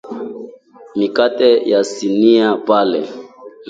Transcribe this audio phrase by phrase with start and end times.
[0.95, 3.01] mikate ya sinia pale